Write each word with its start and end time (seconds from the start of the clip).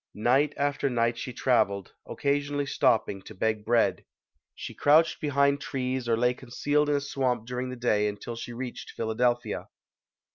Night 0.15 0.55
after 0.57 0.89
night 0.89 1.15
she 1.19 1.31
traveled, 1.31 1.93
occasion 2.07 2.55
ally 2.55 2.65
stopping 2.65 3.21
to 3.21 3.35
beg 3.35 3.63
bread. 3.63 4.03
She 4.55 4.73
crouched 4.73 5.21
behind 5.21 5.61
trees 5.61 6.09
or 6.09 6.17
lay 6.17 6.33
concealed 6.33 6.89
in 6.89 6.95
a 6.95 6.99
swamp 7.01 7.45
during 7.45 7.69
the 7.69 7.75
day 7.75 8.07
until 8.07 8.35
she 8.35 8.51
reached 8.51 8.93
Philadelphia. 8.97 9.67